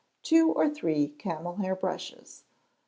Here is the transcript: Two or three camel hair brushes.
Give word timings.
Two 0.23 0.51
or 0.51 0.67
three 0.67 1.09
camel 1.09 1.57
hair 1.57 1.75
brushes. 1.75 2.43